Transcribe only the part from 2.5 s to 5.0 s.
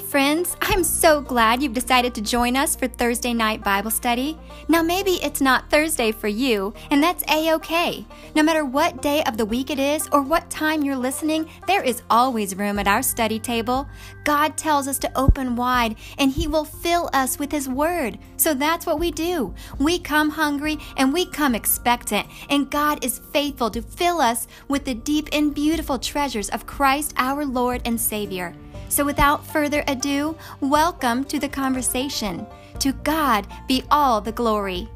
us for Thursday night Bible study. Now,